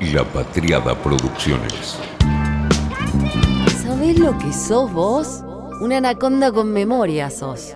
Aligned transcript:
La 0.00 0.22
Patriada 0.22 0.94
Producciones. 0.94 1.98
¿Sabés 3.82 4.16
lo 4.16 4.38
que 4.38 4.52
sos 4.52 4.92
vos? 4.92 5.42
Una 5.80 5.96
anaconda 5.96 6.52
con 6.52 6.72
memoria 6.72 7.28
sos. 7.30 7.74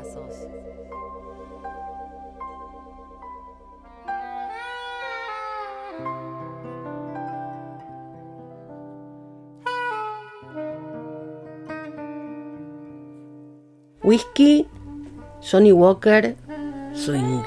Whisky, 14.04 14.68
Johnny 15.40 15.72
Walker, 15.72 16.36
Swing. 16.94 17.42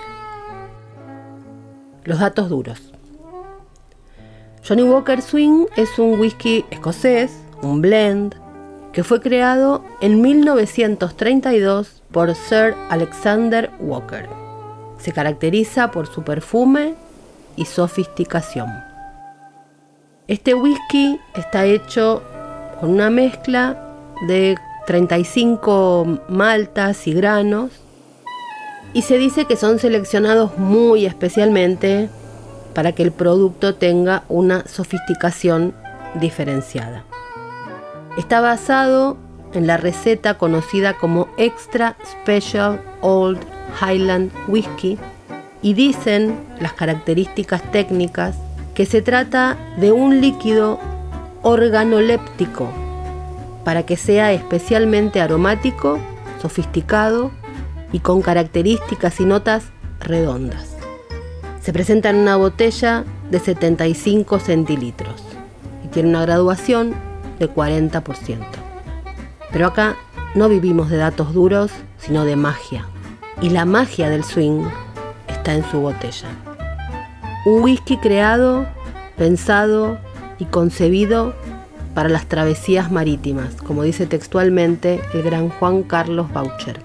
Los 2.04 2.20
datos 2.20 2.50
duros. 2.50 2.95
Johnny 4.68 4.82
Walker 4.82 5.22
Swing 5.22 5.68
es 5.76 6.00
un 6.00 6.20
whisky 6.20 6.66
escocés, 6.72 7.32
un 7.62 7.84
blend, 7.84 8.34
que 8.94 9.04
fue 9.04 9.22
creado 9.22 9.86
en 10.02 10.24
1932 10.24 12.02
por 12.12 12.34
Sir 12.34 12.74
Alexander 12.90 13.70
Walker. 13.80 14.28
Se 14.98 15.12
caracteriza 15.12 15.92
por 15.92 16.08
su 16.08 16.24
perfume 16.24 16.96
y 17.56 17.66
sofisticación. 17.66 18.68
Este 20.28 20.56
whisky 20.56 21.20
está 21.36 21.66
hecho 21.66 22.24
con 22.80 22.90
una 22.90 23.12
mezcla 23.12 23.80
de 24.28 24.58
35 24.88 26.22
maltas 26.28 27.06
y 27.06 27.14
granos 27.14 27.70
y 28.94 29.04
se 29.04 29.20
dice 29.20 29.46
que 29.46 29.58
son 29.58 29.78
seleccionados 29.78 30.58
muy 30.58 31.06
especialmente 31.06 32.10
para 32.76 32.92
que 32.92 33.02
el 33.02 33.12
producto 33.12 33.74
tenga 33.74 34.24
una 34.30 34.68
sofisticación 34.68 35.74
diferenciada. 36.20 37.04
Está 38.18 38.42
basado 38.42 39.18
en 39.54 39.66
la 39.66 39.78
receta 39.78 40.38
conocida 40.38 40.94
como 40.98 41.28
Extra 41.38 41.96
Special 42.06 42.80
Old 43.02 43.40
Highland 43.82 44.32
Whiskey 44.48 45.00
y 45.62 45.74
dicen 45.74 46.38
las 46.60 46.74
características 46.74 47.64
técnicas 47.72 48.36
que 48.76 48.86
se 48.86 49.02
trata 49.02 49.58
de 49.78 49.92
un 49.92 50.22
líquido 50.22 50.80
organoléptico 51.42 52.70
para 53.64 53.84
que 53.84 53.96
sea 53.96 54.34
especialmente 54.34 55.22
aromático, 55.22 55.98
sofisticado 56.42 57.32
y 57.92 58.00
con 58.00 58.22
características 58.22 59.20
y 59.22 59.26
notas 59.26 59.64
redondas. 60.00 60.75
Se 61.66 61.74
presenta 61.74 62.12
en 62.12 62.18
una 62.18 62.36
botella 62.36 63.06
de 63.32 63.40
75 63.40 64.38
centilitros 64.38 65.24
y 65.84 65.88
tiene 65.88 66.10
una 66.10 66.22
graduación 66.22 66.94
de 67.40 67.50
40%. 67.50 68.38
Pero 69.52 69.66
acá 69.66 69.96
no 70.36 70.48
vivimos 70.48 70.92
de 70.92 70.98
datos 70.98 71.34
duros, 71.34 71.72
sino 71.98 72.24
de 72.24 72.36
magia. 72.36 72.86
Y 73.42 73.50
la 73.50 73.66
magia 73.66 74.12
del 74.12 74.24
swing 74.24 74.64
está 75.28 75.56
en 75.56 75.64
su 75.72 75.80
botella. 75.80 76.28
Un 77.48 77.64
whisky 77.64 77.98
creado, 77.98 78.68
pensado 79.18 79.98
y 80.38 80.46
concebido 80.46 81.34
para 81.96 82.10
las 82.10 82.28
travesías 82.28 82.92
marítimas, 82.92 83.56
como 83.56 83.82
dice 83.82 84.06
textualmente 84.06 85.02
el 85.16 85.24
gran 85.24 85.50
Juan 85.50 85.82
Carlos 85.82 86.32
Boucher. 86.32 86.80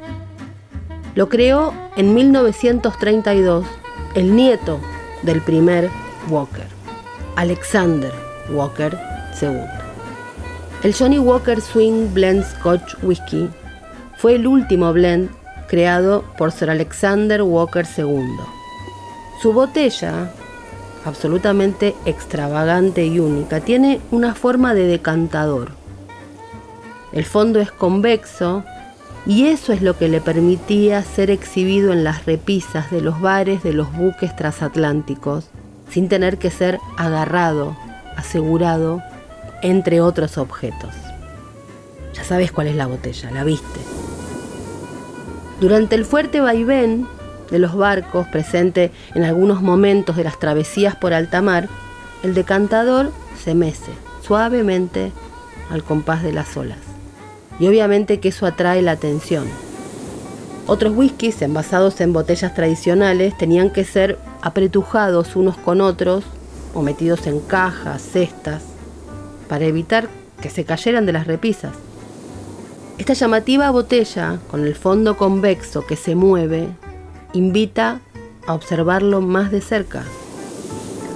Lo 1.14 1.28
creó 1.28 1.74
en 1.96 2.14
1932 2.14 3.66
el 4.14 4.34
nieto 4.34 4.80
del 5.22 5.40
primer 5.42 5.90
Walker, 6.28 6.66
Alexander 7.36 8.12
Walker 8.50 8.98
II. 9.40 9.60
El 10.82 10.94
Johnny 10.94 11.18
Walker 11.18 11.60
Swing 11.60 12.12
Blend 12.12 12.44
Scotch 12.44 12.94
Whisky 13.02 13.48
fue 14.16 14.34
el 14.34 14.46
último 14.46 14.92
blend 14.92 15.30
creado 15.68 16.24
por 16.36 16.52
Sir 16.52 16.70
Alexander 16.70 17.42
Walker 17.42 17.86
II. 17.96 18.24
Su 19.40 19.52
botella 19.52 20.30
absolutamente 21.04 21.94
extravagante 22.04 23.04
y 23.06 23.20
única. 23.20 23.60
Tiene 23.60 24.00
una 24.10 24.34
forma 24.34 24.74
de 24.74 24.86
decantador. 24.86 25.72
El 27.12 27.24
fondo 27.24 27.60
es 27.60 27.70
convexo 27.70 28.64
y 29.30 29.46
eso 29.46 29.72
es 29.72 29.80
lo 29.80 29.96
que 29.96 30.08
le 30.08 30.20
permitía 30.20 31.04
ser 31.04 31.30
exhibido 31.30 31.92
en 31.92 32.02
las 32.02 32.26
repisas 32.26 32.90
de 32.90 33.00
los 33.00 33.20
bares 33.20 33.62
de 33.62 33.72
los 33.72 33.92
buques 33.92 34.34
transatlánticos, 34.34 35.50
sin 35.88 36.08
tener 36.08 36.36
que 36.36 36.50
ser 36.50 36.80
agarrado, 36.96 37.76
asegurado, 38.16 39.00
entre 39.62 40.00
otros 40.00 40.36
objetos. 40.36 40.92
Ya 42.12 42.24
sabes 42.24 42.50
cuál 42.50 42.66
es 42.66 42.74
la 42.74 42.88
botella, 42.88 43.30
la 43.30 43.44
viste. 43.44 43.78
Durante 45.60 45.94
el 45.94 46.04
fuerte 46.04 46.40
vaivén 46.40 47.06
de 47.52 47.60
los 47.60 47.76
barcos 47.76 48.26
presente 48.26 48.90
en 49.14 49.22
algunos 49.22 49.62
momentos 49.62 50.16
de 50.16 50.24
las 50.24 50.40
travesías 50.40 50.96
por 50.96 51.14
alta 51.14 51.40
mar, 51.40 51.68
el 52.24 52.34
decantador 52.34 53.12
se 53.40 53.54
mece 53.54 53.92
suavemente 54.26 55.12
al 55.70 55.84
compás 55.84 56.24
de 56.24 56.32
las 56.32 56.56
olas. 56.56 56.89
Y 57.60 57.68
obviamente 57.68 58.18
que 58.18 58.30
eso 58.30 58.46
atrae 58.46 58.82
la 58.82 58.92
atención. 58.92 59.44
Otros 60.66 60.96
whiskies 60.96 61.42
envasados 61.42 62.00
en 62.00 62.12
botellas 62.12 62.54
tradicionales 62.54 63.36
tenían 63.36 63.70
que 63.70 63.84
ser 63.84 64.18
apretujados 64.42 65.36
unos 65.36 65.56
con 65.56 65.80
otros 65.80 66.24
o 66.74 66.82
metidos 66.82 67.26
en 67.26 67.40
cajas, 67.40 68.02
cestas, 68.02 68.62
para 69.48 69.66
evitar 69.66 70.08
que 70.40 70.48
se 70.48 70.64
cayeran 70.64 71.06
de 71.06 71.12
las 71.12 71.26
repisas. 71.26 71.72
Esta 72.98 73.14
llamativa 73.14 73.70
botella, 73.70 74.38
con 74.50 74.66
el 74.66 74.74
fondo 74.74 75.16
convexo 75.16 75.86
que 75.86 75.96
se 75.96 76.14
mueve, 76.14 76.68
invita 77.32 78.00
a 78.46 78.54
observarlo 78.54 79.20
más 79.20 79.50
de 79.50 79.60
cerca. 79.60 80.04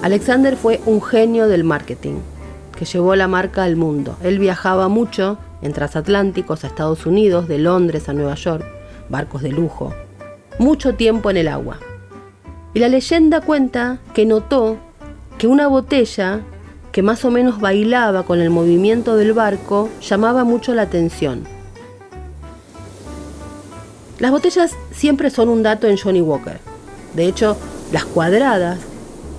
Alexander 0.01 0.57
fue 0.57 0.81
un 0.85 1.01
genio 1.01 1.47
del 1.47 1.63
marketing 1.63 2.15
que 2.77 2.85
llevó 2.85 3.15
la 3.15 3.27
marca 3.27 3.63
al 3.63 3.75
mundo. 3.75 4.17
Él 4.21 4.39
viajaba 4.39 4.87
mucho 4.87 5.37
en 5.65 5.73
transatlánticos 5.73 6.63
a 6.63 6.67
Estados 6.67 7.07
Unidos, 7.07 7.47
de 7.47 7.57
Londres 7.57 8.07
a 8.07 8.13
Nueva 8.13 8.35
York, 8.35 8.63
barcos 9.09 9.41
de 9.41 9.49
lujo, 9.49 9.93
mucho 10.59 10.93
tiempo 10.93 11.31
en 11.31 11.37
el 11.37 11.47
agua. 11.47 11.79
Y 12.75 12.79
la 12.79 12.87
leyenda 12.87 13.41
cuenta 13.41 13.97
que 14.13 14.27
notó 14.27 14.77
que 15.39 15.47
una 15.47 15.67
botella 15.67 16.41
que 16.91 17.01
más 17.01 17.25
o 17.25 17.31
menos 17.31 17.59
bailaba 17.59 18.23
con 18.23 18.39
el 18.41 18.51
movimiento 18.51 19.17
del 19.17 19.33
barco 19.33 19.89
llamaba 20.07 20.43
mucho 20.43 20.75
la 20.75 20.83
atención. 20.83 21.45
Las 24.19 24.31
botellas 24.31 24.75
siempre 24.91 25.31
son 25.31 25.49
un 25.49 25.63
dato 25.63 25.87
en 25.87 25.97
Johnny 25.97 26.21
Walker. 26.21 26.59
De 27.15 27.25
hecho, 27.25 27.57
las 27.91 28.05
cuadradas, 28.05 28.79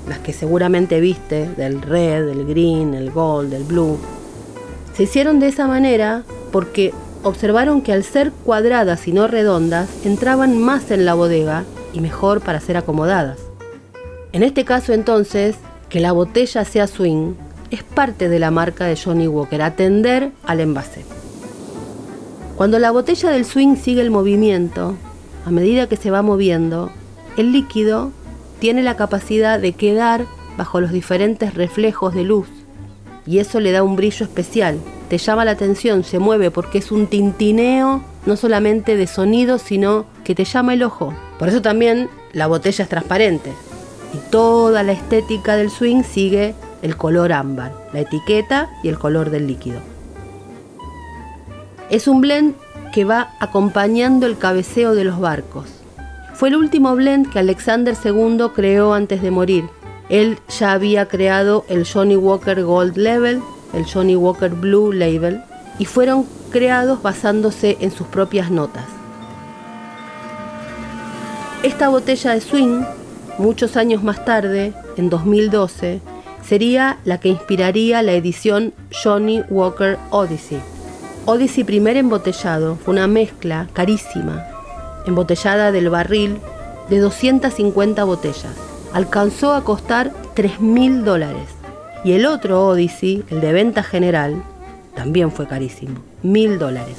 las 0.09 0.19
que 0.19 0.33
seguramente 0.33 1.01
viste, 1.01 1.49
del 1.51 1.81
red, 1.83 2.29
el 2.29 2.47
green, 2.47 2.95
el 2.95 3.11
gold, 3.13 3.55
el 3.55 3.65
blue, 3.65 3.99
se 4.97 5.03
hicieron 5.03 5.41
de 5.41 5.49
esa 5.49 5.67
manera 5.67 6.25
porque 6.51 6.95
observaron 7.23 7.83
que 7.83 7.93
al 7.93 8.03
ser 8.03 8.33
cuadradas 8.33 9.07
y 9.07 9.13
no 9.13 9.27
redondas, 9.27 9.91
entraban 10.07 10.59
más 10.59 10.91
en 10.91 11.05
la 11.05 11.13
bodega 11.13 11.65
y 11.93 12.01
mejor 12.01 12.41
para 12.41 12.61
ser 12.61 12.79
acomodadas. 12.79 13.39
En 14.33 14.43
este 14.43 14.65
caso 14.65 14.95
entonces, 14.95 15.57
que 15.91 16.01
la 16.01 16.13
botella 16.13 16.65
sea 16.65 16.87
swing 16.87 17.35
es 17.71 17.83
parte 17.83 18.31
de 18.31 18.39
la 18.39 18.51
marca 18.51 18.87
de 18.87 18.97
Johnny 18.97 19.29
Walker, 19.29 19.61
atender 19.61 20.31
al 20.47 20.61
envase. 20.61 21.05
Cuando 22.57 22.79
la 22.79 22.91
botella 22.91 23.29
del 23.31 23.45
swing 23.45 23.77
sigue 23.77 24.01
el 24.01 24.11
movimiento, 24.11 24.95
a 25.45 25.51
medida 25.51 25.89
que 25.89 25.97
se 25.97 26.11
va 26.11 26.23
moviendo, 26.23 26.91
el 27.37 27.53
líquido 27.53 28.13
tiene 28.61 28.83
la 28.83 28.97
capacidad 28.97 29.61
de 29.61 29.75
quedar 29.75 30.25
bajo 30.57 30.81
los 30.81 30.91
diferentes 30.91 31.53
reflejos 31.53 32.15
de 32.15 32.25
luz 32.25 32.49
y 33.27 33.39
eso 33.39 33.61
le 33.61 33.73
da 33.73 33.83
un 33.83 33.97
brillo 33.97 34.25
especial. 34.25 34.79
Te 35.09 35.19
llama 35.19 35.45
la 35.45 35.53
atención, 35.53 36.05
se 36.05 36.19
mueve 36.19 36.51
porque 36.51 36.79
es 36.79 36.91
un 36.93 37.07
tintineo 37.07 38.03
no 38.25 38.37
solamente 38.37 38.97
de 38.97 39.07
sonido, 39.07 39.59
sino 39.59 40.07
que 40.25 40.35
te 40.35 40.45
llama 40.45 40.75
el 40.75 40.83
ojo. 40.83 41.15
Por 41.39 41.49
eso 41.49 41.63
también 41.63 42.09
la 42.33 42.47
botella 42.47 42.83
es 42.85 42.89
transparente 42.89 43.53
y 44.15 44.19
toda 44.31 44.83
la 44.83 44.93
estética 44.93 45.57
del 45.57 45.71
swing 45.71 46.03
sigue 46.03 46.55
el 46.83 46.97
color 46.97 47.33
ámbar, 47.33 47.73
la 47.93 48.01
etiqueta 48.01 48.71
y 48.83 48.89
el 48.89 48.99
color 48.99 49.31
del 49.31 49.47
líquido. 49.47 49.81
Es 51.91 52.09
un 52.09 52.21
blend 52.21 52.55
que 52.93 53.05
va 53.05 53.35
acompañando 53.41 54.27
el 54.27 54.39
cabeceo 54.39 54.95
de 54.95 55.05
los 55.05 55.21
barcos. 55.21 55.67
Fue 56.35 56.49
el 56.49 56.57
último 56.57 56.95
blend 56.95 57.31
que 57.31 57.39
Alexander 57.39 57.95
II 58.03 58.47
creó 58.55 58.93
antes 58.93 59.23
de 59.23 59.31
morir. 59.31 59.65
Él 60.09 60.39
ya 60.49 60.73
había 60.73 61.09
creado 61.09 61.65
el 61.69 61.87
Johnny 61.87 62.17
Walker 62.17 62.63
Gold 62.63 62.97
Level, 62.97 63.43
el 63.73 63.85
Johnny 63.85 64.15
Walker 64.15 64.51
Blue 64.51 64.93
Label, 64.93 65.43
y 65.79 65.85
fueron 65.85 66.27
creados 66.51 67.03
basándose 67.03 67.77
en 67.81 67.91
sus 67.91 68.07
propias 68.07 68.51
notas. 68.51 68.85
Esta 71.63 71.89
botella 71.89 72.33
de 72.33 72.41
swing, 72.41 72.83
muchos 73.39 73.77
años 73.77 74.03
más 74.03 74.25
tarde, 74.25 74.73
en 74.97 75.11
2012, 75.11 76.01
sería 76.47 76.99
la 77.05 77.19
que 77.19 77.29
inspiraría 77.29 78.03
la 78.03 78.13
edición 78.13 78.73
Johnny 79.03 79.43
Walker 79.49 79.99
Odyssey. 80.11 80.61
Odyssey 81.25 81.65
primer 81.65 81.97
embotellado 81.97 82.77
fue 82.77 82.95
una 82.95 83.09
mezcla 83.09 83.67
carísima, 83.73 84.47
embotellada 85.07 85.73
del 85.73 85.91
barril 85.91 86.39
de 86.89 87.01
250 87.01 88.05
botellas. 88.05 88.76
Alcanzó 88.97 89.53
a 89.53 89.63
costar 89.63 90.11
3 90.33 90.59
mil 90.59 91.05
dólares. 91.05 91.51
Y 92.03 92.13
el 92.13 92.25
otro 92.25 92.67
Odyssey, 92.67 93.27
el 93.29 93.43
de 93.43 93.53
venta 93.53 93.83
general, 93.83 94.43
también 94.95 95.31
fue 95.31 95.47
carísimo, 95.47 96.01
mil 96.23 96.59
dólares. 96.59 96.97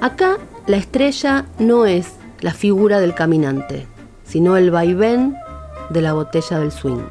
Acá 0.00 0.38
la 0.68 0.76
estrella 0.76 1.46
no 1.58 1.84
es 1.84 2.12
la 2.42 2.52
figura 2.52 3.00
del 3.00 3.12
caminante, 3.12 3.88
sino 4.24 4.56
el 4.56 4.70
vaivén 4.70 5.34
de 5.90 6.00
la 6.00 6.12
botella 6.12 6.60
del 6.60 6.70
swing. 6.70 7.02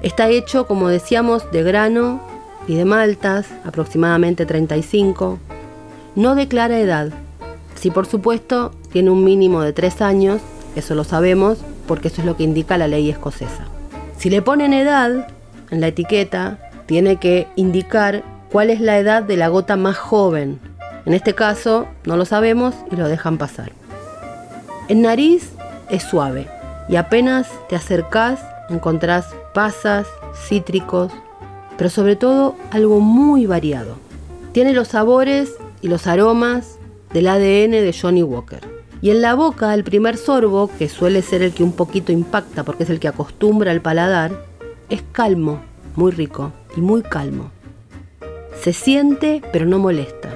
Está 0.00 0.30
hecho, 0.30 0.66
como 0.66 0.88
decíamos, 0.88 1.50
de 1.52 1.62
grano 1.62 2.22
y 2.66 2.76
de 2.76 2.86
maltas, 2.86 3.46
aproximadamente 3.66 4.46
35. 4.46 5.38
No 6.16 6.34
declara 6.34 6.78
edad. 6.78 7.12
Si 7.74 7.90
por 7.90 8.06
supuesto 8.06 8.70
tiene 8.90 9.10
un 9.10 9.22
mínimo 9.22 9.60
de 9.60 9.74
3 9.74 10.00
años, 10.00 10.40
eso 10.76 10.94
lo 10.94 11.04
sabemos 11.04 11.58
porque 11.90 12.06
eso 12.06 12.20
es 12.20 12.24
lo 12.24 12.36
que 12.36 12.44
indica 12.44 12.78
la 12.78 12.86
ley 12.86 13.10
escocesa. 13.10 13.64
Si 14.16 14.30
le 14.30 14.42
ponen 14.42 14.72
edad 14.72 15.26
en 15.72 15.80
la 15.80 15.88
etiqueta, 15.88 16.70
tiene 16.86 17.16
que 17.16 17.48
indicar 17.56 18.22
cuál 18.52 18.70
es 18.70 18.80
la 18.80 18.96
edad 18.96 19.24
de 19.24 19.36
la 19.36 19.48
gota 19.48 19.74
más 19.74 19.98
joven. 19.98 20.60
En 21.04 21.14
este 21.14 21.34
caso 21.34 21.88
no 22.04 22.16
lo 22.16 22.24
sabemos 22.24 22.76
y 22.92 22.94
lo 22.94 23.08
dejan 23.08 23.38
pasar. 23.38 23.72
En 24.86 25.02
nariz 25.02 25.50
es 25.88 26.04
suave 26.04 26.46
y 26.88 26.94
apenas 26.94 27.48
te 27.68 27.74
acercás 27.74 28.38
encontrás 28.68 29.26
pasas, 29.52 30.06
cítricos, 30.46 31.10
pero 31.76 31.90
sobre 31.90 32.14
todo 32.14 32.54
algo 32.70 33.00
muy 33.00 33.46
variado. 33.46 33.96
Tiene 34.52 34.74
los 34.74 34.86
sabores 34.86 35.56
y 35.80 35.88
los 35.88 36.06
aromas 36.06 36.78
del 37.12 37.26
ADN 37.26 37.72
de 37.72 37.96
Johnny 38.00 38.22
Walker. 38.22 38.79
Y 39.02 39.10
en 39.10 39.22
la 39.22 39.34
boca, 39.34 39.72
el 39.74 39.84
primer 39.84 40.16
sorbo, 40.16 40.70
que 40.78 40.88
suele 40.88 41.22
ser 41.22 41.42
el 41.42 41.52
que 41.52 41.64
un 41.64 41.72
poquito 41.72 42.12
impacta 42.12 42.64
porque 42.64 42.82
es 42.84 42.90
el 42.90 43.00
que 43.00 43.08
acostumbra 43.08 43.70
al 43.70 43.80
paladar, 43.80 44.44
es 44.88 45.02
calmo, 45.12 45.60
muy 45.96 46.12
rico 46.12 46.52
y 46.76 46.80
muy 46.80 47.02
calmo. 47.02 47.50
Se 48.60 48.72
siente 48.72 49.42
pero 49.52 49.66
no 49.66 49.78
molesta. 49.78 50.30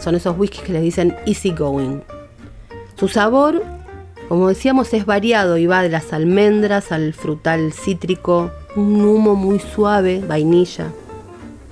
Son 0.00 0.14
esos 0.14 0.38
whiskies 0.38 0.64
que 0.64 0.72
les 0.72 0.82
dicen 0.82 1.16
easy 1.26 1.50
going. 1.50 2.00
Su 2.96 3.08
sabor 3.08 3.62
como 4.28 4.48
decíamos, 4.48 4.92
es 4.92 5.06
variado 5.06 5.56
y 5.56 5.66
va 5.66 5.82
de 5.82 5.88
las 5.88 6.12
almendras 6.12 6.92
al 6.92 7.14
frutal 7.14 7.72
cítrico, 7.72 8.50
un 8.76 9.00
humo 9.00 9.34
muy 9.34 9.58
suave, 9.58 10.20
vainilla. 10.20 10.92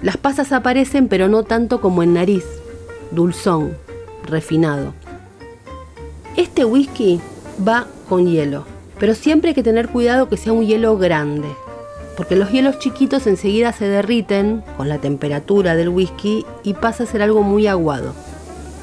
Las 0.00 0.16
pasas 0.16 0.52
aparecen, 0.52 1.08
pero 1.08 1.28
no 1.28 1.42
tanto 1.42 1.82
como 1.82 2.02
en 2.02 2.14
nariz, 2.14 2.46
dulzón, 3.10 3.76
refinado. 4.26 4.94
Este 6.36 6.66
whisky 6.66 7.18
va 7.66 7.86
con 8.10 8.26
hielo, 8.26 8.66
pero 9.00 9.14
siempre 9.14 9.48
hay 9.48 9.54
que 9.54 9.62
tener 9.62 9.88
cuidado 9.88 10.28
que 10.28 10.36
sea 10.36 10.52
un 10.52 10.66
hielo 10.66 10.98
grande, 10.98 11.48
porque 12.14 12.36
los 12.36 12.50
hielos 12.50 12.78
chiquitos 12.78 13.26
enseguida 13.26 13.72
se 13.72 13.88
derriten 13.88 14.62
con 14.76 14.90
la 14.90 14.98
temperatura 14.98 15.74
del 15.74 15.88
whisky 15.88 16.44
y 16.62 16.74
pasa 16.74 17.04
a 17.04 17.06
ser 17.06 17.22
algo 17.22 17.42
muy 17.42 17.66
aguado. 17.66 18.12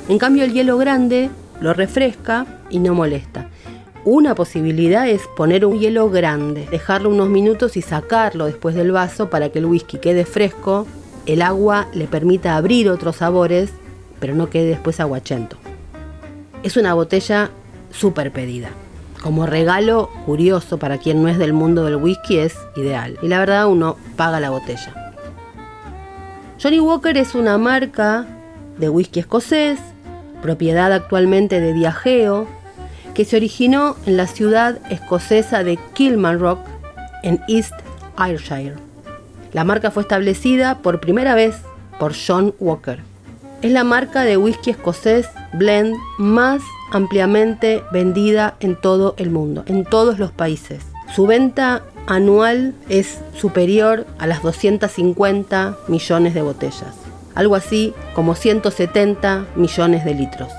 En 0.09 0.17
cambio 0.17 0.43
el 0.43 0.51
hielo 0.51 0.79
grande 0.79 1.29
lo 1.61 1.75
refresca 1.75 2.47
y 2.71 2.79
no 2.79 2.95
molesta. 2.95 3.49
Una 4.03 4.33
posibilidad 4.33 5.07
es 5.07 5.21
poner 5.37 5.63
un 5.63 5.77
hielo 5.77 6.09
grande, 6.09 6.67
dejarlo 6.71 7.11
unos 7.11 7.29
minutos 7.29 7.77
y 7.77 7.83
sacarlo 7.83 8.47
después 8.47 8.73
del 8.73 8.91
vaso 8.91 9.29
para 9.29 9.49
que 9.49 9.59
el 9.59 9.65
whisky 9.65 9.99
quede 9.99 10.25
fresco, 10.25 10.87
el 11.27 11.43
agua 11.43 11.87
le 11.93 12.07
permita 12.07 12.55
abrir 12.55 12.89
otros 12.89 13.17
sabores, 13.17 13.69
pero 14.19 14.33
no 14.33 14.49
quede 14.49 14.69
después 14.69 14.99
aguachento. 14.99 15.57
Es 16.63 16.77
una 16.77 16.93
botella 16.93 17.51
súper 17.91 18.31
pedida. 18.31 18.69
Como 19.21 19.45
regalo 19.45 20.09
curioso 20.25 20.77
para 20.79 20.97
quien 20.97 21.21
no 21.21 21.27
es 21.27 21.37
del 21.37 21.51
mundo 21.51 21.83
del 21.83 21.97
whisky 21.97 22.37
es 22.37 22.55
ideal. 22.77 23.17
Y 23.21 23.27
la 23.27 23.39
verdad 23.39 23.67
uno 23.67 23.97
paga 24.15 24.39
la 24.39 24.49
botella. 24.49 25.13
Johnny 26.61 26.79
Walker 26.79 27.17
es 27.17 27.35
una 27.35 27.57
marca 27.57 28.25
de 28.77 28.87
whisky 28.87 29.19
escocés, 29.19 29.77
propiedad 30.41 30.93
actualmente 30.93 31.59
de 31.59 31.73
Diageo, 31.73 32.47
que 33.13 33.25
se 33.25 33.35
originó 33.35 33.97
en 34.05 34.15
la 34.15 34.27
ciudad 34.27 34.79
escocesa 34.89 35.63
de 35.63 35.77
Kilmarnock, 35.93 36.59
en 37.23 37.41
East 37.49 37.73
Ayrshire. 38.15 38.75
La 39.51 39.65
marca 39.65 39.91
fue 39.91 40.03
establecida 40.03 40.79
por 40.79 41.01
primera 41.01 41.35
vez 41.35 41.55
por 41.99 42.13
John 42.15 42.55
Walker. 42.59 43.12
Es 43.63 43.71
la 43.71 43.85
marca 43.85 44.23
de 44.23 44.35
whisky 44.35 44.71
escocés 44.71 45.29
blend 45.53 45.95
más 46.17 46.61
ampliamente 46.91 47.81
vendida 47.93 48.57
en 48.59 48.75
todo 48.75 49.15
el 49.17 49.29
mundo, 49.29 49.63
en 49.67 49.85
todos 49.85 50.19
los 50.19 50.33
países. 50.33 50.83
Su 51.15 51.27
venta 51.27 51.81
anual 52.05 52.75
es 52.89 53.19
superior 53.37 54.05
a 54.19 54.27
las 54.27 54.41
250 54.41 55.77
millones 55.87 56.33
de 56.33 56.41
botellas, 56.41 56.93
algo 57.35 57.55
así 57.55 57.93
como 58.13 58.35
170 58.35 59.45
millones 59.55 60.03
de 60.03 60.13
litros. 60.13 60.49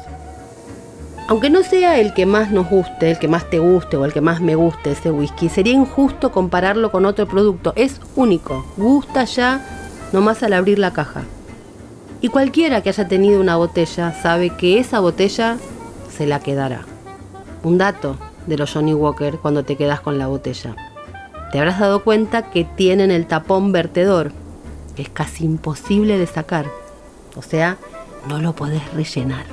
Aunque 1.28 1.50
no 1.50 1.62
sea 1.62 2.00
el 2.00 2.14
que 2.14 2.24
más 2.24 2.52
nos 2.52 2.70
guste, 2.70 3.10
el 3.10 3.18
que 3.18 3.28
más 3.28 3.50
te 3.50 3.58
guste 3.58 3.98
o 3.98 4.06
el 4.06 4.14
que 4.14 4.22
más 4.22 4.40
me 4.40 4.54
guste 4.54 4.92
ese 4.92 5.10
whisky, 5.10 5.50
sería 5.50 5.74
injusto 5.74 6.32
compararlo 6.32 6.90
con 6.90 7.04
otro 7.04 7.28
producto. 7.28 7.74
Es 7.76 8.00
único, 8.16 8.64
gusta 8.78 9.24
ya 9.24 9.60
nomás 10.14 10.42
al 10.42 10.54
abrir 10.54 10.78
la 10.78 10.94
caja. 10.94 11.24
Y 12.20 12.28
cualquiera 12.28 12.82
que 12.82 12.88
haya 12.88 13.08
tenido 13.08 13.40
una 13.40 13.56
botella 13.56 14.12
sabe 14.12 14.50
que 14.50 14.78
esa 14.78 15.00
botella 15.00 15.58
se 16.16 16.26
la 16.26 16.40
quedará. 16.40 16.86
Un 17.62 17.78
dato 17.78 18.16
de 18.46 18.56
los 18.56 18.72
Johnny 18.72 18.94
Walker 18.94 19.38
cuando 19.38 19.64
te 19.64 19.76
quedas 19.76 20.00
con 20.00 20.18
la 20.18 20.26
botella. 20.26 20.74
Te 21.52 21.58
habrás 21.58 21.78
dado 21.78 22.02
cuenta 22.02 22.50
que 22.50 22.64
tienen 22.64 23.10
el 23.10 23.26
tapón 23.26 23.72
vertedor, 23.72 24.32
que 24.96 25.02
es 25.02 25.08
casi 25.08 25.44
imposible 25.44 26.18
de 26.18 26.26
sacar. 26.26 26.66
O 27.36 27.42
sea, 27.42 27.76
no 28.28 28.40
lo 28.40 28.54
podés 28.54 28.92
rellenar. 28.92 29.46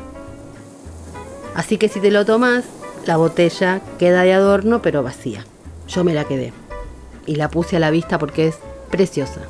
Así 1.56 1.78
que 1.78 1.90
si 1.90 2.00
te 2.00 2.12
lo 2.12 2.26
tomas, 2.26 2.66
la 3.06 3.18
botella 3.18 3.82
queda 4.00 4.24
de 4.24 4.34
adorno 4.34 4.82
pero 4.82 5.04
vacía. 5.04 5.46
Yo 5.88 6.04
me 6.04 6.14
la 6.14 6.24
quedé 6.24 6.54
y 7.26 7.36
la 7.36 7.50
puse 7.50 7.76
a 7.76 7.80
la 7.80 7.92
vista 7.92 8.18
porque 8.18 8.48
es 8.48 8.58
preciosa. 8.90 9.42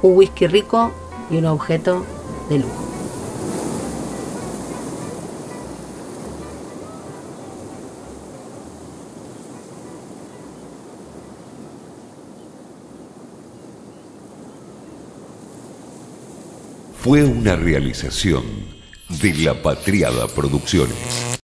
Un 0.00 0.16
whisky 0.16 0.46
rico 0.46 0.92
y 1.32 1.36
un 1.36 1.46
objeto 1.46 2.06
de 2.48 2.58
lujo. 2.58 2.88
Fue 17.02 17.24
una 17.24 17.56
realización 17.56 18.44
de 19.08 19.34
La 19.34 19.60
Patriada 19.60 20.28
Producciones. 20.28 21.31